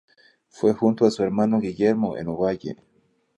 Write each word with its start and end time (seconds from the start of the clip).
Fue 0.47 0.73
junto 0.73 1.05
a 1.05 1.11
su 1.11 1.21
hermano 1.21 1.59
Guillermo 1.59 2.17
en 2.17 2.27
Ovalle. 2.29 2.75